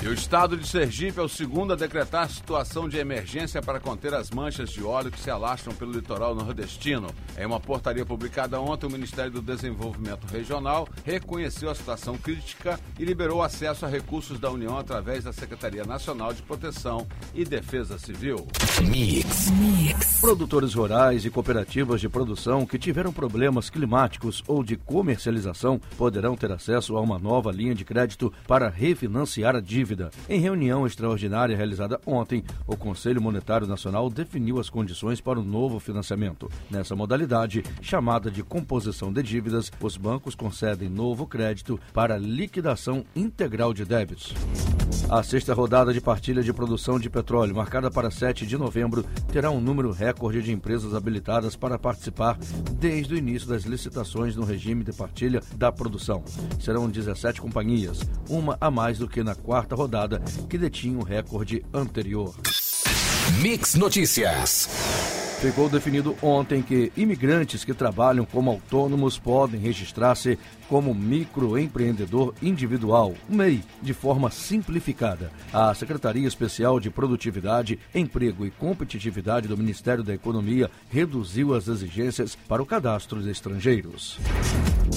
E 0.00 0.06
o 0.06 0.12
estado 0.12 0.56
de 0.56 0.64
Sergipe 0.64 1.18
é 1.18 1.22
o 1.22 1.28
segundo 1.28 1.72
a 1.72 1.76
decretar 1.76 2.30
situação 2.30 2.88
de 2.88 2.98
emergência 2.98 3.60
para 3.60 3.80
conter 3.80 4.14
as 4.14 4.30
manchas 4.30 4.70
de 4.70 4.80
óleo 4.80 5.10
que 5.10 5.18
se 5.18 5.28
alastram 5.28 5.74
pelo 5.74 5.90
litoral 5.90 6.36
nordestino. 6.36 7.08
Em 7.36 7.44
uma 7.44 7.58
portaria 7.58 8.06
publicada 8.06 8.60
ontem, 8.60 8.86
o 8.86 8.90
Ministério 8.90 9.32
do 9.32 9.42
Desenvolvimento 9.42 10.24
Regional 10.28 10.88
reconheceu 11.04 11.68
a 11.68 11.74
situação 11.74 12.16
crítica 12.16 12.78
e 12.96 13.04
liberou 13.04 13.42
acesso 13.42 13.84
a 13.84 13.88
recursos 13.88 14.38
da 14.38 14.48
União 14.48 14.78
através 14.78 15.24
da 15.24 15.32
Secretaria 15.32 15.84
Nacional 15.84 16.32
de 16.32 16.42
Proteção 16.42 17.04
e 17.34 17.44
Defesa 17.44 17.98
Civil. 17.98 18.46
Mix. 18.88 19.50
Mix. 19.50 20.20
Produtores 20.20 20.74
rurais 20.74 21.24
e 21.24 21.30
cooperativas 21.30 22.00
de 22.00 22.08
produção 22.08 22.64
que 22.64 22.78
tiveram 22.78 23.12
problemas 23.12 23.68
climáticos 23.68 24.44
ou 24.46 24.62
de 24.62 24.76
comercialização 24.76 25.80
poderão 25.96 26.36
ter 26.36 26.52
acesso 26.52 26.96
a 26.96 27.00
uma 27.00 27.18
nova 27.18 27.50
linha 27.50 27.74
de 27.74 27.84
crédito 27.84 28.32
para 28.46 28.68
refinanciar 28.68 29.56
a 29.56 29.60
dívida 29.60 29.87
dívida. 29.88 30.10
Em 30.28 30.38
reunião 30.38 30.86
extraordinária 30.86 31.56
realizada 31.56 31.98
ontem, 32.06 32.44
o 32.66 32.76
Conselho 32.76 33.22
Monetário 33.22 33.66
Nacional 33.66 34.10
definiu 34.10 34.60
as 34.60 34.68
condições 34.68 35.20
para 35.20 35.40
o 35.40 35.44
novo 35.44 35.80
financiamento. 35.80 36.50
Nessa 36.70 36.94
modalidade, 36.94 37.64
chamada 37.80 38.30
de 38.30 38.42
composição 38.42 39.10
de 39.10 39.22
dívidas, 39.22 39.72
os 39.80 39.96
bancos 39.96 40.34
concedem 40.34 40.88
novo 40.88 41.26
crédito 41.26 41.80
para 41.92 42.18
liquidação 42.18 43.04
integral 43.16 43.72
de 43.72 43.84
débitos. 43.84 44.34
A 45.08 45.22
sexta 45.22 45.54
rodada 45.54 45.92
de 45.92 46.02
partilha 46.02 46.42
de 46.42 46.52
produção 46.52 46.98
de 46.98 47.08
petróleo, 47.08 47.54
marcada 47.54 47.90
para 47.90 48.10
7 48.10 48.46
de 48.46 48.58
novembro, 48.58 49.04
terá 49.32 49.50
um 49.50 49.60
número 49.60 49.90
recorde 49.90 50.42
de 50.42 50.52
empresas 50.52 50.94
habilitadas 50.94 51.56
para 51.56 51.78
participar 51.78 52.36
desde 52.74 53.14
o 53.14 53.16
início 53.16 53.48
das 53.48 53.62
licitações 53.62 54.36
no 54.36 54.44
regime 54.44 54.84
de 54.84 54.92
partilha 54.92 55.42
da 55.56 55.72
produção. 55.72 56.22
Serão 56.60 56.90
17 56.90 57.40
companhias, 57.40 58.00
uma 58.28 58.58
a 58.60 58.70
mais 58.70 58.98
do 58.98 59.08
que 59.08 59.22
na 59.22 59.34
quarta 59.34 59.74
rodada, 59.78 60.20
que 60.50 60.58
detinha 60.58 60.98
o 60.98 61.04
recorde 61.04 61.64
anterior. 61.72 62.34
Mix 63.40 63.76
Notícias. 63.76 64.68
Ficou 65.40 65.68
definido 65.68 66.16
ontem 66.20 66.60
que 66.60 66.90
imigrantes 66.96 67.64
que 67.64 67.72
trabalham 67.72 68.24
como 68.24 68.50
autônomos 68.50 69.20
podem 69.20 69.60
registrar-se 69.60 70.36
como 70.68 70.92
microempreendedor 70.92 72.34
individual, 72.42 73.14
MEI, 73.28 73.62
de 73.80 73.94
forma 73.94 74.32
simplificada. 74.32 75.30
A 75.52 75.72
Secretaria 75.74 76.26
Especial 76.26 76.80
de 76.80 76.90
Produtividade, 76.90 77.78
Emprego 77.94 78.44
e 78.44 78.50
Competitividade 78.50 79.46
do 79.46 79.56
Ministério 79.56 80.02
da 80.02 80.12
Economia 80.12 80.68
reduziu 80.90 81.54
as 81.54 81.68
exigências 81.68 82.36
para 82.48 82.60
o 82.60 82.66
cadastro 82.66 83.22
de 83.22 83.30
estrangeiros. 83.30 84.18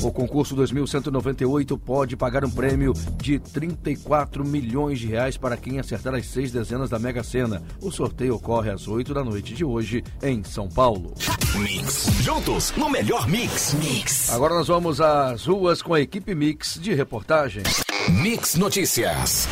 O 0.03 0.11
concurso 0.11 0.55
2198 0.55 1.77
pode 1.77 2.17
pagar 2.17 2.43
um 2.43 2.49
prêmio 2.49 2.93
de 3.17 3.37
34 3.37 4.43
milhões 4.43 4.99
de 4.99 5.07
reais 5.07 5.37
para 5.37 5.57
quem 5.57 5.79
acertar 5.79 6.15
as 6.15 6.25
seis 6.25 6.51
dezenas 6.51 6.89
da 6.89 6.97
Mega 6.97 7.23
Sena. 7.23 7.61
O 7.81 7.91
sorteio 7.91 8.35
ocorre 8.35 8.71
às 8.71 8.87
8 8.87 9.13
da 9.13 9.23
noite 9.23 9.53
de 9.53 9.63
hoje 9.63 10.03
em 10.23 10.43
São 10.43 10.67
Paulo. 10.67 11.13
Mix. 11.59 12.05
Juntos 12.21 12.71
no 12.75 12.89
melhor 12.89 13.27
mix. 13.27 13.73
Mix. 13.75 14.33
Agora 14.33 14.55
nós 14.55 14.67
vamos 14.67 14.99
às 14.99 15.45
ruas 15.45 15.81
com 15.81 15.93
a 15.93 15.99
equipe 15.99 16.33
Mix 16.33 16.79
de 16.81 16.93
reportagem. 16.93 17.63
Mix 18.09 18.55
Notícias. 18.55 19.47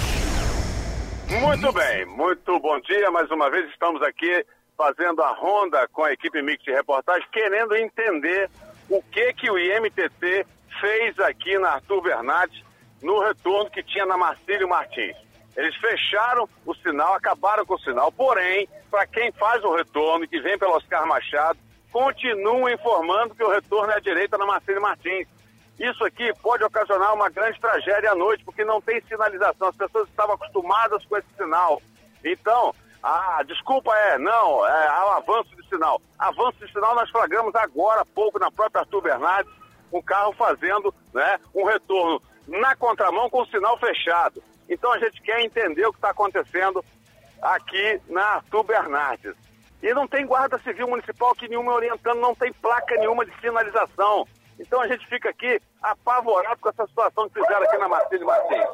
Muito 1.29 1.71
bem, 1.71 2.05
muito 2.05 2.59
bom 2.59 2.79
dia. 2.81 3.11
Mais 3.11 3.29
uma 3.29 3.51
vez 3.51 3.69
estamos 3.69 4.01
aqui 4.01 4.43
fazendo 4.75 5.21
a 5.21 5.31
ronda 5.33 5.87
com 5.89 6.03
a 6.03 6.13
equipe 6.13 6.41
Mix 6.41 6.63
de 6.63 6.71
reportagem, 6.71 7.27
querendo 7.31 7.75
entender 7.75 8.49
o 8.89 9.01
que 9.03 9.33
que 9.33 9.49
o 9.49 9.57
IMTT 9.57 10.45
fez 10.79 11.19
aqui 11.19 11.57
na 11.57 11.73
Arthur 11.73 12.01
Bernardes 12.01 12.63
no 13.01 13.19
retorno 13.19 13.69
que 13.69 13.83
tinha 13.83 14.05
na 14.05 14.17
Marcílio 14.17 14.67
Martins. 14.67 15.15
Eles 15.55 15.75
fecharam 15.75 16.47
o 16.65 16.73
sinal, 16.75 17.13
acabaram 17.13 17.65
com 17.65 17.75
o 17.75 17.79
sinal, 17.79 18.11
porém, 18.11 18.67
para 18.89 19.05
quem 19.07 19.31
faz 19.33 19.63
o 19.63 19.75
retorno, 19.75 20.27
que 20.27 20.39
vem 20.39 20.57
pelo 20.57 20.75
Oscar 20.75 21.05
Machado, 21.07 21.59
continuam 21.91 22.69
informando 22.69 23.35
que 23.35 23.43
o 23.43 23.51
retorno 23.51 23.91
é 23.91 23.97
à 23.97 23.99
direita 23.99 24.37
na 24.37 24.45
Marcílio 24.45 24.81
Martins. 24.81 25.27
Isso 25.79 26.03
aqui 26.03 26.31
pode 26.41 26.63
ocasionar 26.63 27.13
uma 27.13 27.29
grande 27.29 27.59
tragédia 27.59 28.11
à 28.11 28.15
noite, 28.15 28.43
porque 28.43 28.65
não 28.65 28.81
tem 28.81 29.01
sinalização. 29.01 29.69
As 29.69 29.75
pessoas 29.75 30.09
estavam 30.09 30.35
acostumadas 30.35 31.05
com 31.05 31.17
esse 31.17 31.27
sinal. 31.37 31.81
Então, 32.23 32.75
a 33.01 33.43
desculpa 33.43 33.95
é, 33.95 34.17
não, 34.17 34.67
é, 34.67 34.87
avanço 35.17 35.55
de 35.55 35.67
sinal. 35.67 36.01
Avanço 36.17 36.59
de 36.59 36.71
sinal 36.71 36.95
nós 36.95 37.09
flagramos 37.09 37.55
agora 37.55 38.01
há 38.01 38.05
pouco 38.05 38.39
na 38.39 38.51
própria 38.51 38.81
Arthur 38.81 39.01
Bernardes, 39.01 39.51
um 39.91 40.01
carro 40.01 40.33
fazendo 40.33 40.93
né, 41.13 41.39
um 41.55 41.63
retorno 41.65 42.21
na 42.47 42.75
contramão 42.75 43.29
com 43.29 43.41
o 43.41 43.47
sinal 43.47 43.77
fechado. 43.77 44.43
Então 44.67 44.91
a 44.91 44.99
gente 44.99 45.21
quer 45.21 45.41
entender 45.41 45.85
o 45.85 45.91
que 45.91 45.97
está 45.97 46.09
acontecendo 46.09 46.83
aqui 47.41 48.01
na 48.07 48.23
Arthur 48.35 48.63
Bernardes. 48.63 49.35
E 49.81 49.93
não 49.93 50.07
tem 50.07 50.25
guarda 50.25 50.59
civil 50.59 50.87
municipal 50.87 51.33
que 51.33 51.47
nenhuma 51.47 51.73
orientando, 51.73 52.19
não 52.19 52.35
tem 52.35 52.51
placa 52.51 52.95
nenhuma 52.95 53.25
de 53.25 53.33
sinalização. 53.39 54.27
Então 54.59 54.81
a 54.81 54.87
gente 54.87 55.07
fica 55.07 55.29
aqui 55.29 55.61
apavorado 55.81 56.59
com 56.59 56.69
essa 56.69 56.85
situação 56.85 57.29
que 57.29 57.41
fizeram 57.41 57.63
aqui 57.63 57.77
na 57.77 57.87
Martins 57.87 58.21
Martins. 58.21 58.67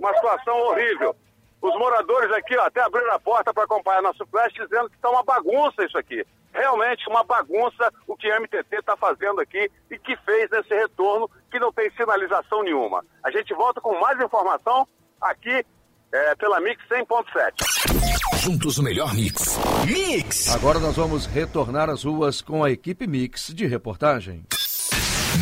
Uma 0.00 0.12
situação 0.14 0.58
horrível. 0.62 1.14
Os 1.60 1.74
moradores 1.78 2.30
aqui 2.32 2.56
ó, 2.56 2.64
até 2.64 2.80
abriram 2.82 3.12
a 3.12 3.18
porta 3.18 3.52
para 3.52 3.64
acompanhar 3.64 4.02
nosso 4.02 4.26
flash 4.26 4.52
dizendo 4.52 4.88
que 4.88 4.96
está 4.96 5.10
uma 5.10 5.22
bagunça 5.22 5.84
isso 5.84 5.98
aqui. 5.98 6.24
Realmente 6.52 7.08
uma 7.08 7.24
bagunça 7.24 7.92
o 8.06 8.16
que 8.16 8.30
a 8.30 8.40
MTT 8.40 8.76
está 8.76 8.96
fazendo 8.96 9.40
aqui 9.40 9.70
e 9.90 9.98
que 9.98 10.16
fez 10.18 10.50
nesse 10.50 10.74
retorno 10.74 11.28
que 11.50 11.58
não 11.58 11.72
tem 11.72 11.90
sinalização 11.90 12.62
nenhuma. 12.62 13.04
A 13.22 13.30
gente 13.30 13.52
volta 13.54 13.80
com 13.80 13.98
mais 14.00 14.20
informação 14.20 14.86
aqui 15.20 15.64
é, 16.12 16.34
pela 16.36 16.60
Mix 16.60 16.82
100.7. 16.88 18.38
Juntos 18.40 18.78
o 18.78 18.82
melhor 18.82 19.14
mix. 19.14 19.58
Mix. 19.84 20.54
Agora 20.54 20.78
nós 20.78 20.96
vamos 20.96 21.26
retornar 21.26 21.90
às 21.90 22.04
ruas 22.04 22.40
com 22.40 22.64
a 22.64 22.70
equipe 22.70 23.06
Mix 23.06 23.52
de 23.54 23.66
reportagem. 23.66 24.44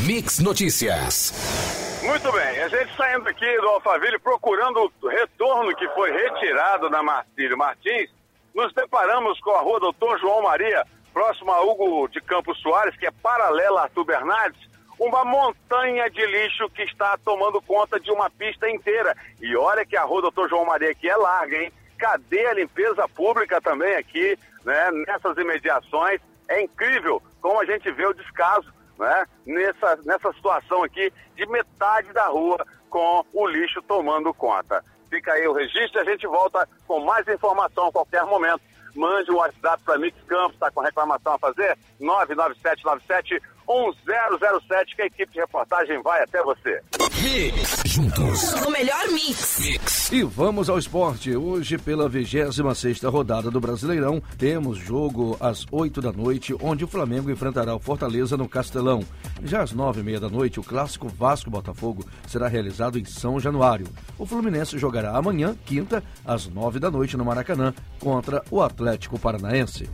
Mix 0.04 0.40
Notícias. 0.40 1.85
Muito 2.06 2.30
bem, 2.30 2.62
a 2.62 2.68
gente 2.68 2.96
saindo 2.96 3.28
aqui 3.28 3.60
do 3.60 3.68
Alphaville 3.68 4.18
procurando 4.20 4.92
o 5.02 5.08
retorno 5.08 5.74
que 5.74 5.88
foi 5.88 6.12
retirado 6.12 6.88
da 6.88 7.02
Marcílio 7.02 7.58
Martins, 7.58 8.08
nos 8.54 8.72
deparamos 8.72 9.40
com 9.40 9.50
a 9.50 9.60
rua 9.60 9.80
Doutor 9.80 10.16
João 10.20 10.42
Maria, 10.42 10.84
próximo 11.12 11.50
a 11.50 11.60
Hugo 11.62 12.06
de 12.08 12.20
Campos 12.20 12.58
Soares, 12.60 12.96
que 12.96 13.06
é 13.06 13.10
paralela 13.10 13.80
a 13.80 13.82
Arthur 13.84 14.04
Bernardes, 14.04 14.70
uma 15.00 15.24
montanha 15.24 16.08
de 16.08 16.24
lixo 16.24 16.70
que 16.70 16.82
está 16.82 17.18
tomando 17.24 17.60
conta 17.60 17.98
de 17.98 18.10
uma 18.12 18.30
pista 18.30 18.70
inteira. 18.70 19.14
E 19.42 19.56
olha 19.56 19.84
que 19.84 19.96
a 19.96 20.04
rua 20.04 20.22
Doutor 20.22 20.48
João 20.48 20.64
Maria 20.64 20.92
aqui 20.92 21.08
é 21.08 21.16
larga, 21.16 21.56
hein? 21.56 21.72
Cadê 21.98 22.46
a 22.46 22.54
limpeza 22.54 23.08
pública 23.08 23.60
também 23.60 23.94
aqui, 23.96 24.38
né? 24.64 24.90
Nessas 25.08 25.36
imediações. 25.36 26.20
É 26.48 26.62
incrível 26.62 27.20
como 27.40 27.60
a 27.60 27.64
gente 27.64 27.90
vê 27.90 28.06
o 28.06 28.14
descaso, 28.14 28.72
né? 28.98 29.26
Nessa, 29.44 29.98
nessa 30.04 30.32
situação 30.32 30.82
aqui 30.82 31.12
de 31.34 31.46
metade 31.46 32.12
da 32.12 32.26
rua 32.26 32.64
com 32.88 33.24
o 33.32 33.46
lixo 33.46 33.82
tomando 33.82 34.32
conta. 34.34 34.84
Fica 35.10 35.32
aí 35.32 35.46
o 35.46 35.52
registro 35.52 36.00
e 36.00 36.02
a 36.02 36.10
gente 36.10 36.26
volta 36.26 36.68
com 36.86 37.00
mais 37.00 37.26
informação 37.28 37.88
a 37.88 37.92
qualquer 37.92 38.24
momento. 38.24 38.60
Mande 38.94 39.30
um 39.30 39.36
WhatsApp 39.36 39.82
para 39.84 39.98
Mix 39.98 40.16
Campos, 40.26 40.54
está 40.54 40.70
com 40.70 40.80
reclamação 40.80 41.34
a 41.34 41.38
fazer? 41.38 41.76
99797 42.00 43.40
1007 43.68 44.96
que 44.96 45.02
a 45.02 45.06
equipe 45.06 45.32
de 45.32 45.40
reportagem 45.40 46.00
vai 46.02 46.22
até 46.22 46.42
você. 46.42 46.82
Mix. 47.26 47.82
Juntos. 47.84 48.52
O 48.64 48.70
melhor 48.70 49.08
mix. 49.08 49.58
Mix. 49.58 50.12
E 50.12 50.22
vamos 50.22 50.70
ao 50.70 50.78
esporte. 50.78 51.36
Hoje, 51.36 51.76
pela 51.76 52.08
26 52.08 53.02
rodada 53.02 53.50
do 53.50 53.58
Brasileirão, 53.60 54.22
temos 54.38 54.78
jogo 54.78 55.36
às 55.40 55.66
8 55.72 56.00
da 56.00 56.12
noite, 56.12 56.54
onde 56.62 56.84
o 56.84 56.88
Flamengo 56.88 57.28
enfrentará 57.28 57.74
o 57.74 57.80
Fortaleza 57.80 58.36
no 58.36 58.48
Castelão. 58.48 59.02
Já 59.42 59.62
às 59.62 59.72
9 59.72 60.02
e 60.02 60.04
meia 60.04 60.20
da 60.20 60.28
noite, 60.28 60.60
o 60.60 60.62
clássico 60.62 61.08
Vasco-Botafogo 61.08 62.06
será 62.28 62.46
realizado 62.46 62.96
em 62.96 63.04
São 63.04 63.40
Januário. 63.40 63.88
O 64.16 64.24
Fluminense 64.24 64.78
jogará 64.78 65.16
amanhã, 65.16 65.56
quinta, 65.64 66.04
às 66.24 66.46
9 66.46 66.78
da 66.78 66.92
noite 66.92 67.16
no 67.16 67.24
Maracanã, 67.24 67.74
contra 67.98 68.44
o 68.52 68.62
Atlético 68.62 69.18
Paranaense. 69.18 69.90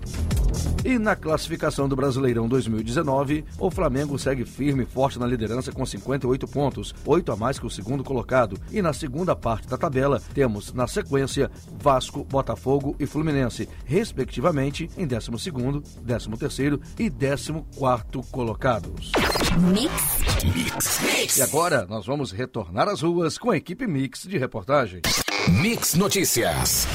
E 0.84 0.98
na 0.98 1.14
classificação 1.14 1.88
do 1.88 1.94
Brasileirão 1.94 2.48
2019, 2.48 3.44
o 3.58 3.70
Flamengo 3.70 4.18
segue 4.18 4.44
firme 4.44 4.82
e 4.82 4.86
forte 4.86 5.18
na 5.18 5.26
liderança 5.26 5.70
com 5.70 5.86
58 5.86 6.48
pontos, 6.48 6.94
8 7.06 7.32
a 7.32 7.36
mais 7.36 7.58
que 7.58 7.66
o 7.66 7.70
segundo 7.70 8.02
colocado. 8.02 8.58
E 8.70 8.82
na 8.82 8.92
segunda 8.92 9.36
parte 9.36 9.68
da 9.68 9.78
tabela, 9.78 10.20
temos 10.34 10.72
na 10.72 10.86
sequência 10.86 11.50
Vasco, 11.80 12.24
Botafogo 12.24 12.96
e 12.98 13.06
Fluminense, 13.06 13.68
respectivamente 13.84 14.90
em 14.96 15.06
12º, 15.06 15.82
13º 16.04 16.80
e 16.98 17.10
14º 17.10 18.24
colocados. 18.30 19.12
Mix. 19.72 20.92
Mix. 20.92 21.36
E 21.38 21.42
agora 21.42 21.86
nós 21.88 22.06
vamos 22.06 22.32
retornar 22.32 22.88
às 22.88 23.02
ruas 23.02 23.38
com 23.38 23.50
a 23.50 23.56
equipe 23.56 23.86
Mix 23.86 24.22
de 24.22 24.36
reportagem. 24.36 25.02
Mix 25.48 25.94
Notícias. 25.94 26.86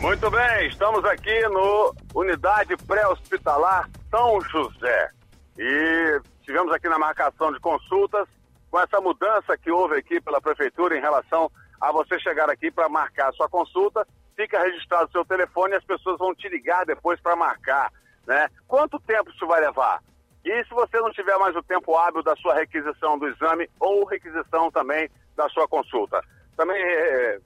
Muito 0.00 0.30
bem, 0.30 0.68
estamos 0.68 1.02
aqui 1.06 1.40
no 1.48 1.94
Unidade 2.14 2.76
Pré-Hospitalar 2.76 3.88
São 4.10 4.40
José. 4.42 5.10
E 5.58 6.20
tivemos 6.42 6.70
aqui 6.72 6.86
na 6.86 6.98
marcação 6.98 7.50
de 7.50 7.58
consultas, 7.58 8.28
com 8.70 8.78
essa 8.78 9.00
mudança 9.00 9.56
que 9.56 9.70
houve 9.70 9.96
aqui 9.96 10.20
pela 10.20 10.40
Prefeitura 10.40 10.96
em 10.96 11.00
relação 11.00 11.50
a 11.80 11.90
você 11.90 12.20
chegar 12.20 12.50
aqui 12.50 12.70
para 12.70 12.90
marcar 12.90 13.30
a 13.30 13.32
sua 13.32 13.48
consulta, 13.48 14.06
fica 14.36 14.60
registrado 14.60 15.08
o 15.08 15.12
seu 15.12 15.24
telefone 15.24 15.72
e 15.72 15.76
as 15.76 15.84
pessoas 15.84 16.18
vão 16.18 16.34
te 16.34 16.46
ligar 16.48 16.84
depois 16.84 17.18
para 17.20 17.34
marcar. 17.34 17.90
Né? 18.26 18.48
Quanto 18.68 19.00
tempo 19.00 19.30
isso 19.30 19.46
vai 19.46 19.62
levar? 19.62 20.00
E 20.44 20.64
se 20.64 20.70
você 20.74 21.00
não 21.00 21.10
tiver 21.10 21.36
mais 21.38 21.56
o 21.56 21.62
tempo 21.62 21.96
hábil 21.96 22.22
da 22.22 22.36
sua 22.36 22.54
requisição 22.54 23.18
do 23.18 23.28
exame 23.28 23.68
ou 23.80 24.04
requisição 24.04 24.70
também 24.70 25.08
da 25.34 25.48
sua 25.48 25.66
consulta? 25.66 26.22
Também 26.54 26.80
eh, 26.80 27.40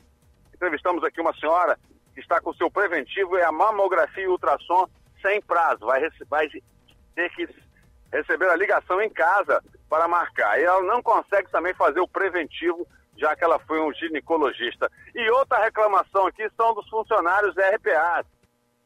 entrevistamos 0.53 1.03
aqui 1.05 1.21
uma 1.21 1.35
senhora 1.35 1.79
que 2.15 2.21
está 2.21 2.41
com 2.41 2.53
seu 2.55 2.71
preventivo 2.71 3.37
é 3.37 3.45
a 3.45 3.53
mamografia 3.53 4.25
e 4.25 4.29
ultrassom 4.29 4.89
sem 5.23 5.41
prazo. 5.43 5.87
Vai, 5.87 6.01
vai 6.29 6.49
ter 7.15 7.31
que 7.35 7.49
receber 8.13 8.49
a 8.49 8.57
ligação 8.57 9.01
em 9.01 9.11
casa 9.11 9.63
para 9.89 10.09
marcar. 10.09 10.59
E 10.61 10.65
ela 10.65 10.83
não 10.83 11.03
consegue 11.03 11.51
também 11.51 11.75
fazer 11.75 12.01
o 12.01 12.09
preventivo, 12.09 12.87
já 13.17 13.35
que 13.37 13.45
ela 13.45 13.59
foi 13.61 13.81
um 13.81 13.93
ginecologista. 13.93 14.91
E 15.15 15.31
outra 15.31 15.63
reclamação 15.63 16.27
aqui 16.27 16.49
são 16.57 16.75
dos 16.75 16.89
funcionários 16.89 17.55
RPA. 17.57 18.25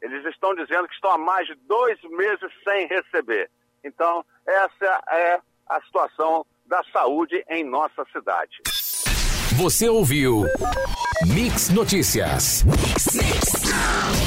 Eles 0.01 0.25
estão 0.25 0.53
dizendo 0.53 0.87
que 0.87 0.93
estão 0.95 1.11
há 1.11 1.17
mais 1.17 1.47
de 1.47 1.55
dois 1.67 1.99
meses 2.03 2.51
sem 2.63 2.87
receber. 2.87 3.49
Então, 3.83 4.25
essa 4.45 5.01
é 5.09 5.39
a 5.67 5.81
situação 5.81 6.45
da 6.65 6.83
saúde 6.91 7.43
em 7.49 7.63
nossa 7.63 8.03
cidade. 8.11 8.57
Você 9.57 9.87
ouviu 9.87 10.45
Mix 11.27 11.69
Notícias. 11.69 12.65
Mix. 13.13 14.24